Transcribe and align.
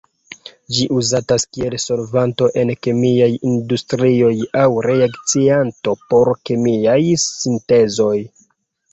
Ĝi 0.75 0.85
uzatas 0.99 1.43
kiel 1.55 1.73
solvanto 1.81 2.47
en 2.61 2.71
kemiaj 2.85 3.27
industrioj 3.49 4.31
aŭ 4.61 4.63
reakcianto 4.85 5.93
por 6.13 6.31
kemiaj 6.51 6.97
sintezoj. 7.25 8.15